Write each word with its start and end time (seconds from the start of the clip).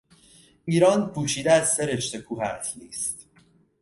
ایران 0.65 1.11
پوشیده 1.13 1.51
از 1.51 1.73
سه 1.73 1.85
رشته 1.85 2.19
کوه 2.21 2.43
اصلی 2.43 2.87
است. 2.87 3.27